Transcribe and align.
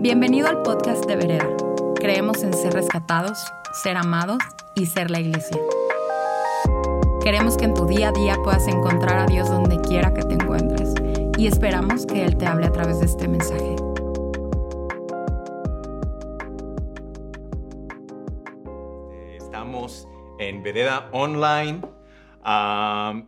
Bienvenido 0.00 0.46
al 0.46 0.62
podcast 0.62 1.04
de 1.06 1.16
Vereda. 1.16 1.48
Creemos 1.96 2.44
en 2.44 2.54
ser 2.54 2.72
rescatados, 2.72 3.36
ser 3.82 3.96
amados 3.96 4.38
y 4.76 4.86
ser 4.86 5.10
la 5.10 5.18
iglesia. 5.18 5.60
Queremos 7.20 7.56
que 7.56 7.64
en 7.64 7.74
tu 7.74 7.84
día 7.84 8.10
a 8.10 8.12
día 8.12 8.36
puedas 8.44 8.68
encontrar 8.68 9.18
a 9.18 9.26
Dios 9.26 9.48
donde 9.48 9.80
quiera 9.80 10.14
que 10.14 10.22
te 10.22 10.34
encuentres 10.34 10.94
y 11.36 11.48
esperamos 11.48 12.06
que 12.06 12.24
Él 12.24 12.36
te 12.36 12.46
hable 12.46 12.66
a 12.66 12.70
través 12.70 13.00
de 13.00 13.06
este 13.06 13.26
mensaje. 13.26 13.74
Estamos 19.36 20.06
en 20.38 20.62
Vereda 20.62 21.08
Online 21.10 21.80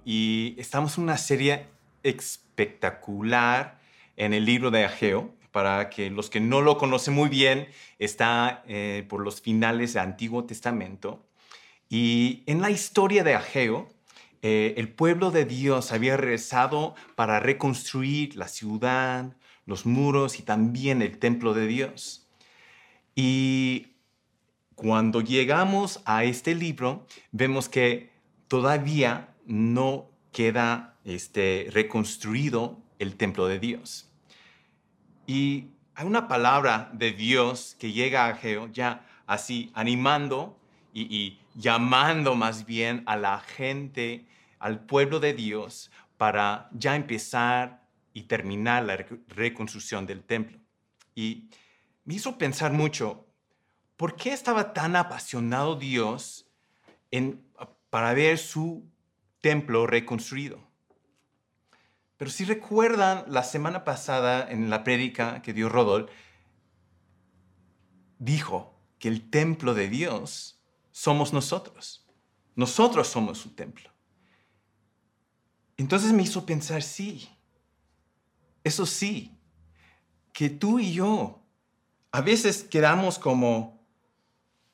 y 0.05 0.55
estamos 0.57 0.97
en 0.99 1.03
una 1.03 1.19
serie 1.19 1.67
espectacular 2.05 3.81
en 4.17 4.35
el 4.35 4.45
libro 4.45 4.71
de 4.71 4.85
Ageo. 4.85 5.40
Para 5.53 5.91
que 5.91 6.11
los 6.11 6.31
que 6.31 6.41
no 6.41 6.61
lo 6.61 6.79
conocen 6.79 7.15
muy 7.15 7.29
bien, 7.29 7.69
está 7.99 8.63
eh, 8.69 9.05
por 9.09 9.23
los 9.23 9.41
finales 9.41 9.95
del 9.95 10.05
Antiguo 10.05 10.45
Testamento. 10.45 11.27
Y 11.89 12.45
en 12.47 12.61
la 12.61 12.71
historia 12.71 13.25
de 13.25 13.35
Ageo, 13.35 13.89
eh, 14.43 14.75
el 14.77 14.89
pueblo 14.89 15.31
de 15.31 15.45
Dios 15.45 15.93
había 15.93 16.17
regresado 16.17 16.95
para 17.15 17.41
reconstruir 17.41 18.37
la 18.37 18.49
ciudad, 18.49 19.37
los 19.67 19.87
muros 19.87 20.39
y 20.39 20.43
también 20.43 21.03
el 21.03 21.19
templo 21.19 21.53
de 21.53 21.67
Dios. 21.67 22.29
Y 23.15 23.89
cuando 24.75 25.21
llegamos 25.21 26.01
a 26.07 26.25
este 26.25 26.55
libro, 26.55 27.07
vemos 27.33 27.69
que 27.69 28.11
todavía 28.49 29.35
no 29.45 30.11
queda 30.33 30.97
este, 31.05 31.69
reconstruido 31.71 32.81
el 32.99 33.17
templo 33.17 33.47
de 33.47 33.59
Dios. 33.59 34.10
Y 35.33 35.69
hay 35.95 36.09
una 36.09 36.27
palabra 36.27 36.91
de 36.93 37.13
Dios 37.13 37.77
que 37.79 37.93
llega 37.93 38.25
a 38.25 38.31
Ageo 38.31 38.67
ya 38.67 39.07
así 39.29 39.71
animando 39.75 40.59
y, 40.93 41.39
llamando 41.55 42.35
más 42.35 42.67
bien 42.67 43.05
a 43.07 43.15
la 43.15 43.39
gente, 43.39 44.27
al 44.59 44.81
pueblo 44.81 45.21
de 45.21 45.33
Dios, 45.33 45.93
para 46.17 46.69
ya 46.73 46.97
empezar 46.97 47.87
y 48.13 48.23
terminar 48.23 48.83
la 48.83 48.97
reconstrucción 49.29 50.05
del 50.05 50.25
templo. 50.25 50.59
Y 51.15 51.49
me 52.05 52.15
hizo 52.15 52.37
pensar 52.37 52.73
mucho, 52.73 53.25
¿por 53.97 54.17
qué 54.17 54.33
estaba 54.33 54.73
tan 54.73 54.97
apasionado 54.97 55.77
Dios 55.77 56.45
para 57.89 58.15
ver 58.15 58.37
su 58.37 58.85
templo 59.41 59.87
reconstruido? 59.87 60.70
Pero 62.21 62.31
si 62.31 62.45
recuerdan 62.45 63.25
la 63.29 63.43
semana 63.43 63.83
pasada 63.83 64.47
en 64.51 64.69
la 64.69 64.85
prédica 64.85 65.41
que 65.41 65.55
dio 65.55 65.71
Rodol, 65.71 66.11
dijo 68.19 68.79
que 68.99 69.09
el 69.09 69.31
templo 69.31 69.73
de 69.73 69.89
Dios 69.89 70.61
somos 70.91 71.33
nosotros. 71.33 72.07
Nosotros 72.57 73.09
somos 73.09 73.39
su 73.39 73.55
templo. 73.55 73.89
Entonces 75.79 76.13
me 76.13 76.23
hizo 76.23 76.45
pensar, 76.45 76.83
sí, 76.83 77.27
eso 78.65 78.85
sí, 78.85 79.39
que 80.35 80.51
tú 80.51 80.79
y 80.79 80.93
yo 80.93 81.43
a 82.13 82.21
veces 82.21 82.65
quedamos 82.65 83.19
como 83.19 83.83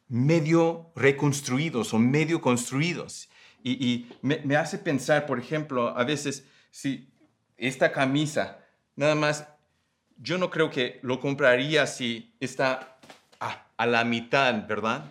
medio 0.08 0.90
reconstruidos 0.96 1.94
o 1.94 2.00
medio 2.00 2.40
construidos. 2.40 3.28
Y, 3.62 4.08
me, 4.20 4.38
me, 4.38 4.56
hace 4.56 4.78
pensar, 4.78 5.26
por 5.26 5.38
ejemplo, 5.38 5.96
a 5.96 6.02
veces, 6.02 6.44
si 6.72 7.12
esta 7.56 7.92
camisa, 7.92 8.58
nada 8.96 9.14
más, 9.14 9.48
yo 10.18 10.38
no 10.38 10.50
creo 10.50 10.70
que 10.70 10.98
lo 11.02 11.20
compraría 11.20 11.86
si 11.86 12.34
está 12.40 12.98
a, 13.40 13.86
la 13.86 14.04
mitad, 14.04 14.66
¿verdad? 14.66 15.04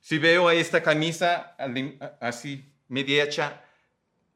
Si 0.00 0.18
veo 0.18 0.48
a 0.48 0.54
esta 0.54 0.82
camisa 0.82 1.56
así, 2.20 2.70
media 2.88 3.24
hecha, 3.24 3.62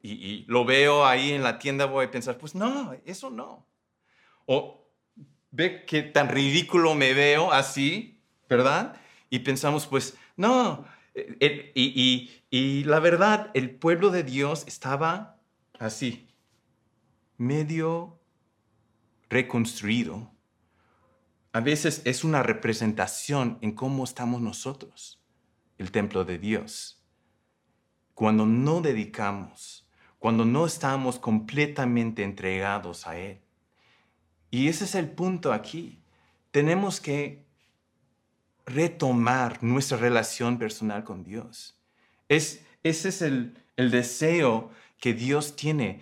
y, 0.01 0.45
lo 0.47 0.65
veo 0.65 1.05
ahí 1.05 1.33
en 1.33 1.43
la 1.43 1.59
tienda, 1.59 1.85
voy 1.85 2.05
a 2.05 2.11
pensar, 2.11 2.37
pues 2.37 2.55
no, 2.55 2.95
eso 3.05 3.29
no. 3.29 3.65
O 4.45 4.87
ve 5.51 5.85
que 5.85 6.01
tan 6.01 6.29
ridículo 6.29 6.95
me 6.95 7.13
veo 7.13 7.51
así, 7.51 8.19
¿verdad? 8.47 8.95
Y 9.29 9.39
pensamos, 9.39 9.85
pues 9.85 10.17
no. 10.37 10.85
y, 11.13 12.31
y 12.49 12.83
la 12.85 12.99
verdad, 12.99 13.51
el 13.53 13.71
pueblo 13.71 14.09
de 14.09 14.23
Dios 14.23 14.63
estaba 14.67 15.37
así, 15.77 16.26
medio 17.37 18.19
reconstruido, 19.29 20.31
a 21.53 21.59
veces 21.59 22.01
es 22.05 22.23
una 22.23 22.43
representación 22.43 23.57
en 23.61 23.71
cómo 23.71 24.03
estamos 24.03 24.41
nosotros, 24.41 25.21
el 25.77 25.91
templo 25.91 26.25
de 26.25 26.37
Dios. 26.37 27.03
Cuando 28.13 28.45
no 28.45 28.81
dedicamos, 28.81 29.87
cuando 30.19 30.45
no 30.45 30.65
estamos 30.65 31.19
completamente 31.19 32.23
entregados 32.23 33.07
a 33.07 33.17
Él. 33.17 33.41
Y 34.49 34.67
ese 34.67 34.85
es 34.85 34.95
el 34.95 35.09
punto 35.09 35.53
aquí. 35.53 36.01
Tenemos 36.51 36.99
que 36.99 37.45
retomar 38.65 39.63
nuestra 39.63 39.97
relación 39.97 40.57
personal 40.57 41.03
con 41.03 41.23
Dios. 41.23 41.79
Es, 42.27 42.65
ese 42.83 43.09
es 43.09 43.21
el, 43.21 43.57
el 43.75 43.91
deseo 43.91 44.71
que 44.99 45.13
Dios 45.13 45.55
tiene. 45.55 46.01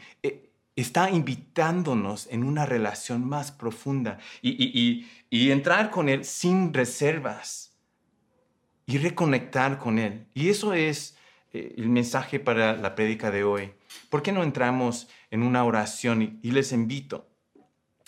Está 0.76 1.10
invitándonos 1.10 2.28
en 2.28 2.44
una 2.44 2.66
relación 2.66 3.28
más 3.28 3.52
profunda 3.52 4.20
y, 4.42 5.08
entrar 5.32 5.90
con 5.90 6.10
Él 6.10 6.26
sin 6.26 6.74
reservas 6.74 7.78
y 8.86 8.98
reconectar 8.98 9.78
con 9.78 10.00
Él. 10.00 10.28
Y 10.34 10.50
eso 10.50 10.74
es 10.74 11.18
eh, 11.54 11.76
el 11.78 11.90
mensaje 11.90 12.40
para 12.40 12.76
la 12.76 12.96
prédica 12.96 13.32
de 13.32 13.44
hoy. 13.44 13.74
¿Por 14.10 14.22
qué 14.22 14.32
no 14.32 14.44
entramos 14.44 15.08
en 15.32 15.44
una 15.44 15.64
oración 15.64 16.40
y 16.42 16.52
les 16.52 16.72
invito 16.72 17.30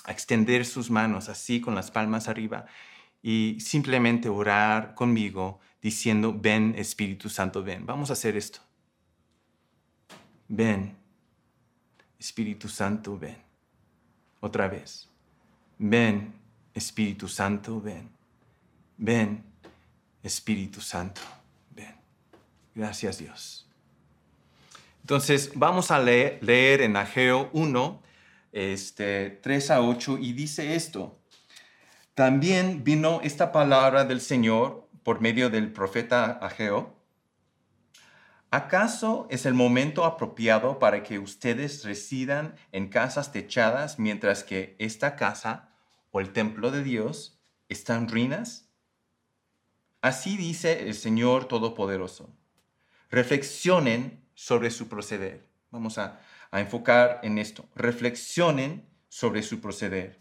a 0.03 0.11
extender 0.11 0.65
sus 0.65 0.89
manos 0.89 1.29
así 1.29 1.59
con 1.61 1.75
las 1.75 1.91
palmas 1.91 2.27
arriba 2.27 2.65
y 3.21 3.57
simplemente 3.59 4.29
orar 4.29 4.95
conmigo 4.95 5.59
diciendo, 5.81 6.33
ven 6.33 6.75
Espíritu 6.77 7.29
Santo, 7.29 7.63
ven. 7.63 7.85
Vamos 7.85 8.09
a 8.09 8.13
hacer 8.13 8.35
esto. 8.37 8.59
Ven. 10.47 10.95
Espíritu 12.19 12.67
Santo, 12.67 13.17
ven. 13.17 13.37
Otra 14.39 14.67
vez. 14.67 15.07
Ven, 15.77 16.33
Espíritu 16.73 17.27
Santo, 17.27 17.81
ven. 17.81 18.09
Ven, 18.97 19.43
Espíritu 20.23 20.81
Santo, 20.81 21.21
ven. 21.71 21.95
Gracias 22.73 23.19
Dios. 23.19 23.67
Entonces, 25.01 25.51
vamos 25.55 25.91
a 25.91 25.99
leer, 25.99 26.81
en 26.81 26.97
Ageo 26.97 27.49
1, 27.53 28.01
este, 28.51 29.29
3 29.41 29.71
a 29.71 29.81
8, 29.81 30.17
y 30.17 30.33
dice 30.33 30.75
esto. 30.75 31.17
También 32.13 32.83
vino 32.83 33.21
esta 33.23 33.51
palabra 33.51 34.03
del 34.03 34.19
Señor 34.19 34.89
por 35.03 35.21
medio 35.21 35.49
del 35.49 35.71
profeta 35.71 36.31
Ageo 36.31 36.96
¿Acaso 38.57 39.27
es 39.29 39.45
el 39.45 39.53
momento 39.53 40.03
apropiado 40.03 40.79
para 40.79 41.03
que 41.03 41.19
ustedes 41.19 41.83
residan 41.83 42.55
en 42.71 42.87
casas 42.87 43.31
techadas 43.31 43.99
mientras 43.99 44.43
que 44.43 44.75
esta 44.79 45.15
casa 45.15 45.69
o 46.09 46.21
el 46.21 46.33
templo 46.33 46.71
de 46.71 46.81
Dios 46.81 47.37
está 47.69 47.95
en 47.95 48.09
ruinas? 48.09 48.67
Así 50.01 50.37
dice 50.37 50.87
el 50.87 50.95
Señor 50.95 51.45
Todopoderoso. 51.45 52.31
Reflexionen 53.11 54.25
sobre 54.33 54.71
su 54.71 54.87
proceder. 54.87 55.45
Vamos 55.69 55.99
a, 55.99 56.19
a 56.49 56.59
enfocar 56.59 57.19
en 57.21 57.37
esto. 57.37 57.63
Reflexionen 57.75 58.89
sobre 59.07 59.43
su 59.43 59.61
proceder. 59.61 60.19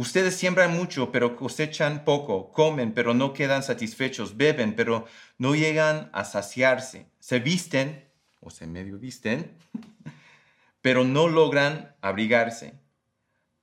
Ustedes 0.00 0.34
siembran 0.34 0.74
mucho, 0.74 1.12
pero 1.12 1.36
cosechan 1.36 2.06
poco, 2.06 2.52
comen, 2.52 2.94
pero 2.94 3.12
no 3.12 3.34
quedan 3.34 3.62
satisfechos, 3.62 4.38
beben, 4.38 4.74
pero 4.74 5.04
no 5.36 5.54
llegan 5.54 6.08
a 6.14 6.24
saciarse, 6.24 7.04
se 7.18 7.38
visten, 7.38 8.08
o 8.40 8.48
se 8.48 8.66
medio 8.66 8.98
visten, 8.98 9.58
pero 10.80 11.04
no 11.04 11.28
logran 11.28 11.94
abrigarse. 12.00 12.72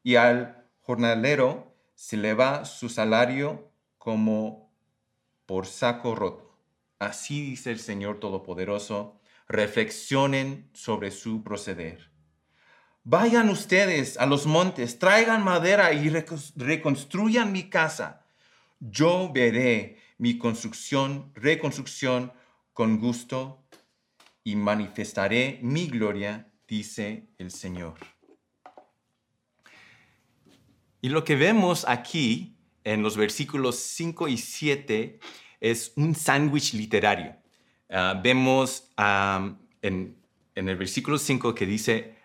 Y 0.04 0.18
al 0.18 0.64
jornalero 0.82 1.74
se 1.96 2.18
le 2.18 2.36
va 2.36 2.66
su 2.66 2.88
salario 2.88 3.72
como 3.98 4.72
por 5.48 5.66
saco 5.66 6.14
roto. 6.14 6.56
Así 7.00 7.42
dice 7.42 7.72
el 7.72 7.80
Señor 7.80 8.20
Todopoderoso, 8.20 9.20
reflexionen 9.48 10.70
sobre 10.74 11.10
su 11.10 11.42
proceder. 11.42 12.07
Vayan 13.10 13.48
ustedes 13.48 14.18
a 14.18 14.26
los 14.26 14.46
montes, 14.46 15.00
traigan 15.00 15.42
madera 15.42 15.94
y 15.94 16.10
reconstruyan 16.10 17.54
mi 17.54 17.70
casa. 17.70 18.26
Yo 18.82 19.32
veré 19.34 19.98
mi 20.18 20.38
construcción, 20.38 21.32
reconstrucción 21.34 22.34
con 22.74 23.00
gusto 23.00 23.64
y 24.44 24.58
manifestaré 24.58 25.58
mi 25.62 25.88
gloria, 25.88 26.52
dice 26.68 27.30
el 27.38 27.52
Señor. 27.52 27.94
Y 31.00 31.08
lo 31.08 31.24
que 31.24 31.38
vemos 31.38 31.86
aquí 31.88 32.58
en 32.84 33.04
los 33.04 33.16
versículos 33.16 33.78
5 33.78 34.28
y 34.28 34.38
7 34.38 35.20
es 35.62 35.94
un 35.96 36.14
sándwich 36.14 36.74
literario. 36.74 37.38
Ah, 37.90 38.20
vemos 38.22 38.92
en, 39.82 40.18
en, 40.56 40.68
el 40.68 40.76
versículo 40.76 41.18
5 41.18 41.56
que 41.56 41.66
dice, 41.66 42.17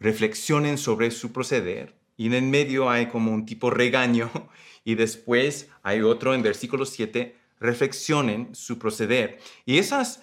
reflexionen 0.00 0.78
sobre 0.78 1.10
su 1.10 1.32
proceder. 1.32 1.94
Y 2.16 2.26
en 2.26 2.34
el 2.34 2.42
medio 2.42 2.90
hay 2.90 3.06
como 3.06 3.32
un 3.32 3.46
tipo 3.46 3.70
regaño. 3.70 4.30
Y 4.82 4.94
después 4.94 5.68
hay 5.82 6.00
otro 6.00 6.34
en 6.34 6.42
versículo 6.42 6.86
7, 6.86 7.36
reflexionen 7.60 8.54
su 8.54 8.78
proceder. 8.78 9.38
Y 9.66 9.76
esas, 9.76 10.22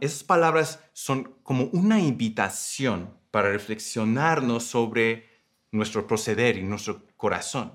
esas 0.00 0.22
palabras 0.22 0.78
son 0.92 1.34
como 1.42 1.64
una 1.72 1.98
invitación 1.98 3.10
para 3.32 3.50
reflexionarnos 3.50 4.62
sobre 4.62 5.28
nuestro 5.72 6.06
proceder 6.06 6.56
y 6.56 6.62
nuestro 6.62 7.02
corazón. 7.16 7.72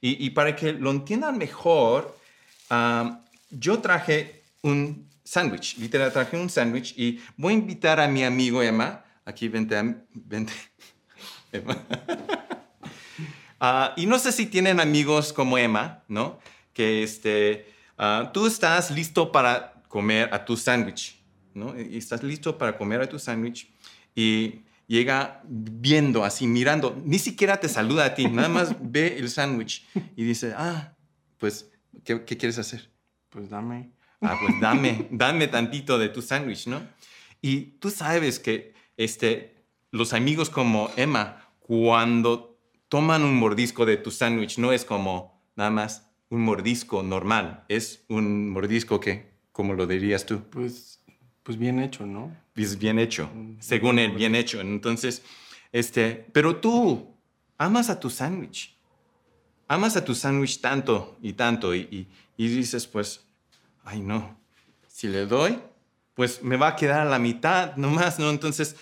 Y, 0.00 0.30
para 0.30 0.56
que 0.56 0.72
lo 0.72 0.90
entiendan 0.90 1.36
mejor, 1.38 2.18
yo 3.50 3.78
traje 3.80 4.42
un 4.62 5.08
sándwich, 5.22 5.76
literal, 5.78 6.12
traje 6.12 6.36
un 6.36 6.50
sándwich 6.50 6.94
y 6.98 7.20
voy 7.36 7.52
a 7.52 7.56
invitar 7.56 8.00
a 8.00 8.08
mi 8.08 8.24
amigo 8.24 8.62
Emma, 8.62 9.04
aquí 9.24 9.48
vente, 9.48 9.76
vente, 10.14 10.52
Emma. 11.52 11.76
Ah, 13.64 13.94
y 13.96 14.06
no 14.06 14.18
sé 14.18 14.32
si 14.32 14.46
tienen 14.46 14.80
amigos 14.80 15.32
como 15.32 15.56
Emma, 15.56 16.02
¿no? 16.08 16.40
Que 16.72 17.04
este, 17.04 17.72
uh, 17.96 18.32
tú 18.32 18.48
estás 18.48 18.90
listo 18.90 19.30
para 19.30 19.84
comer 19.86 20.34
a 20.34 20.44
tu 20.44 20.56
sándwich, 20.56 21.22
¿no? 21.54 21.80
Y 21.80 21.96
estás 21.96 22.24
listo 22.24 22.58
para 22.58 22.76
comer 22.76 23.02
a 23.02 23.08
tu 23.08 23.20
sándwich 23.20 23.72
y 24.16 24.62
llega 24.88 25.42
viendo 25.44 26.24
así, 26.24 26.48
mirando, 26.48 27.00
ni 27.04 27.20
siquiera 27.20 27.60
te 27.60 27.68
saluda 27.68 28.06
a 28.06 28.14
ti, 28.16 28.26
nada 28.26 28.48
más 28.48 28.74
ve 28.80 29.16
el 29.16 29.30
sándwich 29.30 29.86
y 30.16 30.24
dice, 30.24 30.54
ah, 30.56 30.96
pues, 31.38 31.70
¿qué, 32.04 32.24
¿qué, 32.24 32.36
quieres 32.36 32.58
hacer? 32.58 32.90
Pues 33.28 33.48
dame. 33.48 33.92
Ah, 34.20 34.36
pues 34.40 34.60
dame, 34.60 35.06
dame 35.12 35.46
tantito 35.46 36.00
de 36.00 36.08
tu 36.08 36.20
sándwich, 36.20 36.66
¿no? 36.66 36.82
Y 37.40 37.78
tú 37.78 37.90
sabes 37.90 38.40
que 38.40 38.74
este, 39.04 39.64
los 39.90 40.12
amigos 40.12 40.50
como 40.50 40.90
Emma, 40.96 41.48
cuando 41.60 42.58
toman 42.88 43.24
un 43.24 43.36
mordisco 43.36 43.86
de 43.86 43.96
tu 43.96 44.10
sándwich, 44.10 44.58
no 44.58 44.72
es 44.72 44.84
como 44.84 45.40
nada 45.56 45.70
más 45.70 46.10
un 46.28 46.42
mordisco 46.42 47.02
normal, 47.02 47.64
es 47.68 48.04
un 48.08 48.50
mordisco 48.50 49.00
que, 49.00 49.32
¿cómo 49.52 49.74
lo 49.74 49.86
dirías 49.86 50.24
tú? 50.24 50.42
Pues 50.50 51.02
pues 51.42 51.58
bien 51.58 51.80
hecho, 51.80 52.06
¿no? 52.06 52.34
Es 52.54 52.78
bien 52.78 52.98
hecho, 52.98 53.28
mm, 53.34 53.56
según 53.58 53.98
él, 53.98 54.12
bien 54.12 54.34
hecho. 54.34 54.60
Entonces, 54.60 55.22
este, 55.72 56.26
pero 56.32 56.56
tú 56.56 57.16
amas 57.58 57.90
a 57.90 57.98
tu 57.98 58.10
sándwich. 58.10 58.76
Amas 59.68 59.96
a 59.96 60.04
tu 60.04 60.14
sándwich 60.14 60.60
tanto 60.60 61.16
y 61.22 61.32
tanto 61.32 61.74
y, 61.74 62.06
y, 62.36 62.48
dices, 62.48 62.86
pues, 62.86 63.24
ay 63.84 64.00
no, 64.00 64.38
si 64.86 65.08
le 65.08 65.26
doy, 65.26 65.58
pues 66.14 66.42
me 66.42 66.56
va 66.56 66.68
a 66.68 66.76
quedar 66.76 67.00
a 67.00 67.04
la 67.04 67.18
mitad 67.18 67.76
nomás, 67.76 68.18
¿no? 68.18 68.30
Entonces, 68.30 68.76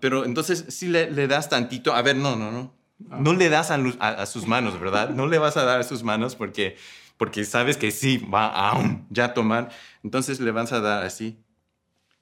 pero 0.00 0.24
entonces 0.24 0.66
si 0.68 0.88
le, 0.88 1.10
le, 1.10 1.26
das 1.26 1.48
tantito, 1.48 1.94
a 1.94 2.02
ver, 2.02 2.16
no, 2.16 2.36
no, 2.36 2.50
no. 2.50 2.74
Ah. 3.10 3.18
No 3.20 3.34
le 3.34 3.48
das 3.48 3.70
a, 3.70 3.76
a, 3.76 4.26
sus 4.26 4.46
manos, 4.46 4.80
¿verdad? 4.80 5.10
No 5.10 5.26
le 5.26 5.38
vas 5.38 5.56
a 5.56 5.64
dar 5.64 5.80
a 5.80 5.84
sus 5.84 6.02
manos 6.02 6.34
porque, 6.34 6.76
porque 7.16 7.44
sabes 7.44 7.76
que 7.76 7.90
sí, 7.90 8.18
va 8.18 8.50
a 8.54 9.02
ya 9.10 9.34
tomar. 9.34 9.70
Entonces 10.02 10.40
le 10.40 10.50
vas 10.50 10.72
a 10.72 10.80
dar 10.80 11.04
así. 11.04 11.38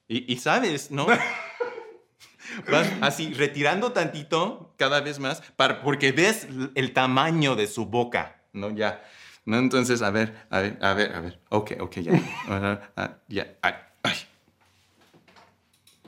Y, 0.07 0.37
sabes, 0.37 0.91
¿no? 0.91 1.07
Vas 2.71 2.87
así 3.01 3.33
retirando 3.33 3.91
tantito 3.91 4.75
cada 4.77 5.01
vez 5.01 5.17
más 5.19 5.41
para, 5.55 5.81
porque 5.81 6.11
ves 6.11 6.47
el 6.75 6.93
tamaño 6.93 7.55
de 7.55 7.65
su 7.65 7.87
boca, 7.87 8.43
¿no? 8.53 8.69
Ya. 8.69 9.03
¿no? 9.45 9.57
Entonces, 9.57 10.01
a 10.01 10.11
ver, 10.11 10.45
a 10.49 10.59
ver, 10.59 10.77
a 10.81 10.93
ver, 10.93 11.15
a 11.15 11.19
ver. 11.21 11.39
Ok, 11.49 11.73
ok, 11.79 11.95
ya. 11.97 12.11
Ah, 12.95 13.17
ya. 13.27 13.57
Ay, 13.61 13.73
ay. 14.05 14.15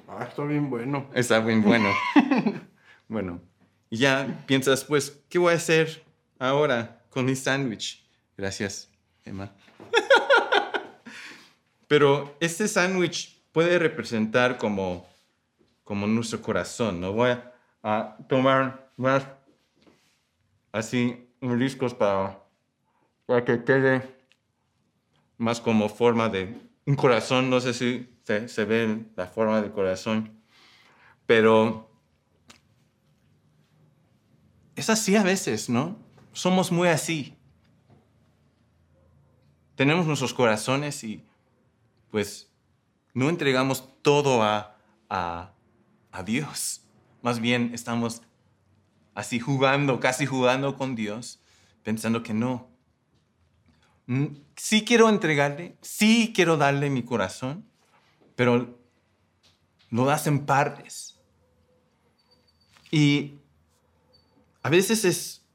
Ah, 0.07 0.25
está 0.27 0.43
bien 0.43 0.69
bueno. 0.69 1.09
Está 1.13 1.39
bien 1.39 1.61
bueno. 1.63 1.89
bueno, 3.07 3.41
y 3.89 3.97
ya 3.97 4.43
piensas, 4.45 4.83
pues, 4.83 5.21
¿qué 5.29 5.37
voy 5.37 5.53
a 5.53 5.57
hacer 5.57 6.03
ahora 6.39 7.01
con 7.09 7.25
mi 7.25 7.35
sándwich? 7.35 8.05
Gracias, 8.37 8.89
Emma. 9.25 9.51
Pero 11.87 12.35
este 12.39 12.67
sándwich 12.67 13.41
puede 13.51 13.79
representar 13.79 14.57
como, 14.57 15.07
como 15.83 16.05
nuestro 16.07 16.41
corazón. 16.41 17.01
No 17.01 17.13
voy 17.13 17.35
a, 17.83 18.17
tomar 18.27 18.91
más 18.97 19.25
así 20.71 21.29
discos 21.41 21.93
para, 21.93 22.39
para 23.25 23.45
que 23.45 23.63
quede 23.63 24.01
más 25.37 25.61
como 25.61 25.87
forma 25.87 26.27
de 26.27 26.66
un 26.87 26.95
corazón. 26.95 27.51
No 27.51 27.59
sé 27.59 27.75
si 27.75 28.09
se, 28.23 28.47
se 28.47 28.65
ve 28.65 29.05
la 29.15 29.27
forma 29.27 29.61
del 29.61 29.71
corazón, 29.71 30.41
pero 31.27 31.87
es 34.75 34.89
así 34.89 35.15
a 35.15 35.23
veces, 35.23 35.69
¿no? 35.69 35.99
Somos 36.33 36.71
muy 36.71 36.87
así. 36.87 37.35
Tenemos 39.75 40.07
nuestros 40.07 40.33
corazones 40.33 41.03
y 41.03 41.23
pues 42.09 42.51
no 43.13 43.29
entregamos 43.29 44.01
todo 44.01 44.41
a, 44.41 44.77
a, 45.09 45.53
Dios. 46.25 46.81
Más 47.21 47.39
bien 47.39 47.71
estamos 47.75 48.23
así 49.13 49.39
jugando, 49.39 49.99
casi 49.99 50.25
jugando 50.25 50.75
con 50.75 50.95
Dios, 50.95 51.39
pensando 51.83 52.23
que 52.23 52.33
no. 52.33 52.67
Mm, 54.07 54.27
sí 54.55 54.83
quiero 54.83 55.09
entregarle, 55.09 55.77
sí 55.81 56.31
quiero 56.33 56.57
darle 56.57 56.89
mi 56.89 57.03
corazón, 57.03 57.65
pero 58.35 58.79
lo 59.89 60.05
das 60.05 60.27
en 60.27 60.45
partes. 60.45 61.19
Y 62.89 63.35
a 64.63 64.69
veces 64.69 65.03
es 65.05 65.45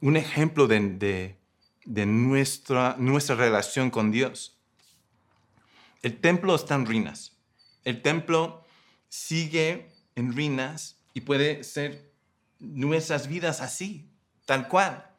un 0.00 0.16
ejemplo 0.16 0.66
de, 0.66 1.36
de, 1.84 2.06
nuestra, 2.06 2.96
nuestra 2.98 3.34
relación 3.36 3.90
con 3.90 4.10
Dios. 4.10 4.58
El 6.02 6.18
templo 6.18 6.54
está 6.54 6.74
en 6.76 6.86
ruinas. 6.86 7.36
El 7.84 8.00
templo 8.00 8.64
sigue 9.10 9.92
en 10.14 10.32
ruinas 10.32 10.98
y 11.12 11.22
puede 11.22 11.62
ser 11.62 12.10
nuestras 12.58 13.26
vidas 13.26 13.60
así, 13.60 14.10
tal 14.46 14.68
cual. 14.68 15.09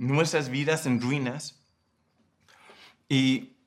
Nuestras 0.00 0.48
vidas 0.48 0.86
en 0.86 0.98
ruinas. 0.98 1.60
Y 3.06 3.58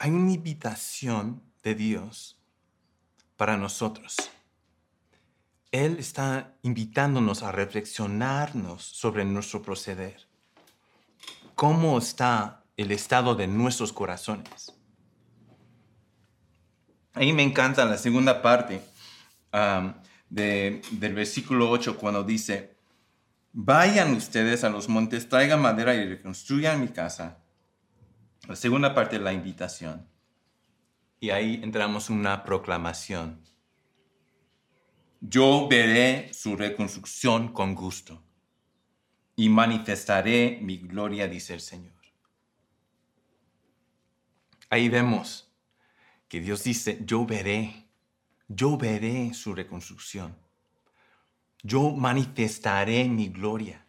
hay 0.00 0.10
una 0.10 0.32
invitación 0.32 1.44
de 1.62 1.76
Dios 1.76 2.40
para 3.36 3.56
nosotros. 3.56 4.16
Él 5.70 5.96
está 6.00 6.56
invitándonos 6.62 7.44
a 7.44 7.52
reflexionarnos 7.52 8.82
sobre 8.82 9.24
nuestro 9.24 9.62
proceder. 9.62 10.26
¿Cómo 11.54 11.98
está 11.98 12.64
el 12.76 12.90
estado 12.90 13.36
de 13.36 13.46
nuestros 13.46 13.92
corazones? 13.92 14.74
Ahí 17.12 17.32
me 17.32 17.44
encanta 17.44 17.84
la 17.84 17.96
segunda 17.96 18.42
parte 18.42 18.82
del 20.28 21.14
versículo 21.14 21.70
8 21.70 21.96
cuando 21.96 22.24
dice, 22.24 22.69
vayan 23.52 24.14
ustedes 24.14 24.64
a 24.64 24.70
los 24.70 24.88
montes, 24.88 25.28
traigan 25.28 25.60
madera 25.60 25.94
y 25.94 26.08
reconstruyan 26.08 26.80
mi 26.80 26.88
casa. 26.88 27.42
La 28.48 28.56
segunda 28.56 28.94
parte 28.94 29.18
de 29.18 29.24
la 29.24 29.32
invitación. 29.32 30.08
Y 31.18 31.30
ahí 31.30 31.60
entramos 31.62 32.08
una 32.08 32.44
proclamación. 32.44 33.44
Yo 35.20 35.68
veré 35.68 36.32
su 36.32 36.56
reconstrucción 36.56 37.52
con 37.52 37.74
gusto 37.74 38.24
y 39.36 39.50
manifestaré 39.50 40.58
mi 40.62 40.78
gloria, 40.78 41.28
dice 41.28 41.54
el 41.54 41.60
Señor. 41.60 41.92
Ahí 44.70 44.88
vemos 44.88 45.52
que 46.28 46.40
Dios 46.40 46.64
dice, 46.64 47.00
yo 47.04 47.26
veré, 47.26 47.88
yo 48.48 48.78
veré 48.78 49.34
su 49.34 49.54
reconstrucción. 49.54 50.36
Yo 51.62 51.90
manifestaré 51.90 53.04
mi 53.08 53.28
gloria. 53.28 53.86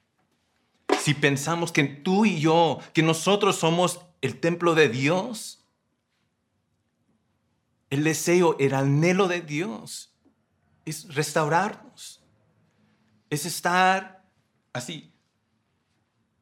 Si 0.99 1.13
pensamos 1.13 1.71
que 1.71 1.83
tú 1.83 2.25
y 2.25 2.39
yo, 2.39 2.79
que 2.93 3.01
nosotros 3.01 3.55
somos 3.55 4.01
el 4.21 4.39
templo 4.39 4.75
de 4.75 4.89
Dios, 4.89 5.65
el 7.89 8.03
deseo, 8.03 8.55
el 8.59 8.73
anhelo 8.73 9.27
de 9.27 9.41
Dios 9.41 10.15
es 10.85 11.13
restaurarnos, 11.13 12.23
es 13.29 13.45
estar 13.45 14.29
así, 14.73 15.13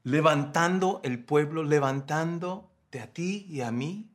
levantando 0.04 1.02
el 1.04 1.24
pueblo, 1.24 1.64
levantando 1.64 2.72
de 2.92 3.00
a 3.02 3.14
ti 3.14 3.46
y 3.50 3.62
a 3.62 3.72
mí 3.72 4.12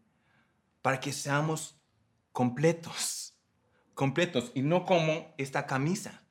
para 0.83 1.01
que 1.01 1.13
seamos 1.13 1.77
completos, 2.33 3.35
completos 3.95 4.53
y 4.55 4.63
no 4.63 4.85
como 4.85 5.35
esta 5.39 5.67
camisa. 5.67 6.24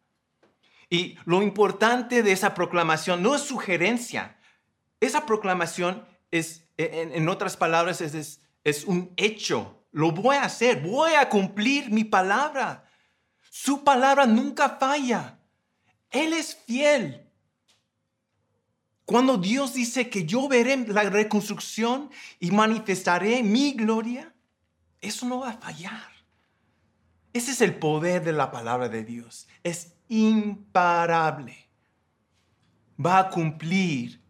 Y 0.93 1.17
lo 1.25 1.41
importante 1.41 2.21
de 2.21 2.31
esa 2.31 2.53
proclamación 2.53 3.23
no 3.23 3.33
es 3.33 3.41
sugerencia. 3.41 4.37
Esa 4.99 5.25
proclamación 5.25 6.05
es, 6.29 6.67
en, 6.77 7.27
otras 7.29 7.57
palabras, 7.57 7.99
es, 7.99 8.41
es 8.63 8.83
un 8.83 9.11
hecho. 9.17 9.87
Lo 9.89 10.11
voy 10.11 10.35
a 10.35 10.43
hacer, 10.43 10.83
voy 10.83 11.13
a 11.15 11.29
cumplir 11.29 11.89
mi 11.89 12.03
palabra. 12.03 12.87
Su 13.49 13.83
palabra 13.83 14.27
nunca 14.27 14.77
falla. 14.79 15.39
Él 16.11 16.31
es 16.31 16.55
fiel. 16.55 17.27
Cuando 19.03 19.37
Dios 19.37 19.73
dice 19.73 20.11
que 20.11 20.27
yo 20.27 20.47
veré 20.47 20.77
la 20.77 21.09
reconstrucción 21.09 22.11
y 22.39 22.51
manifestaré 22.51 23.41
mi 23.41 23.71
gloria, 23.71 24.31
eso 25.01 25.25
no 25.25 25.39
va 25.39 25.49
a 25.49 25.57
fallar. 25.57 26.11
Ese 27.33 27.49
es 27.49 27.61
el 27.61 27.73
poder 27.73 28.23
de 28.23 28.33
la 28.33 28.51
palabra 28.51 28.89
de 28.89 29.03
Dios. 29.03 29.47
Es 29.63 29.92
imparable. 30.07 31.69
Va 33.03 33.19
a 33.19 33.29
cumplir 33.29 34.21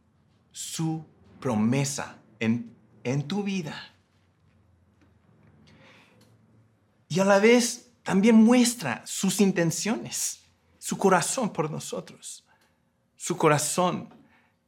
su 0.51 1.05
promesa 1.39 2.17
en, 2.39 2.75
en 3.03 3.27
tu 3.27 3.43
vida. 3.43 3.75
Y 7.09 7.19
a 7.19 7.25
la 7.25 7.39
vez 7.39 7.91
también 8.03 8.35
muestra 8.35 9.01
sus 9.05 9.39
intenciones, 9.41 10.41
su 10.79 10.97
corazón 10.97 11.51
por 11.51 11.69
nosotros, 11.69 12.45
su 13.15 13.37
corazón 13.37 14.13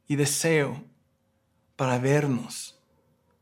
y 0.06 0.16
deseo 0.16 0.84
para 1.76 1.98
vernos 1.98 2.78